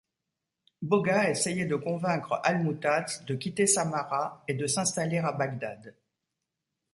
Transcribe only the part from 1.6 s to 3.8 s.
de convaincre Al-Mu`tazz de quitter